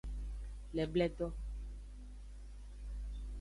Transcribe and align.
Lebledo. 0.77 1.27